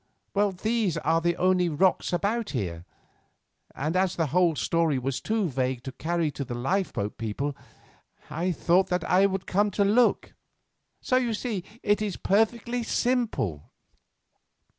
Well, 0.33 0.51
these 0.51 0.97
are 0.97 1.21
the 1.21 1.35
only 1.37 1.69
rocks 1.69 2.11
about 2.11 2.49
here; 2.57 2.85
and 3.75 3.95
as 3.95 4.15
the 4.15 4.25
whole 4.33 4.55
story 4.55 4.97
was 4.97 5.21
too 5.21 5.47
vague 5.47 5.83
to 5.83 5.91
carry 5.91 6.31
to 6.31 6.43
the 6.43 6.55
lifeboat 6.55 7.19
people 7.19 7.55
I 8.27 8.51
thought 8.51 8.87
that 8.87 9.03
I 9.07 9.27
would 9.27 9.45
come 9.45 9.69
to 9.77 9.85
look. 9.85 10.33
So 11.01 11.17
you 11.17 11.35
see 11.35 11.63
it 11.83 12.01
is 12.01 12.17
perfectly 12.17 12.81
simple." 12.81 13.71